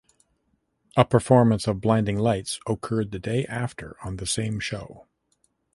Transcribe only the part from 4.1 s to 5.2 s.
the same show.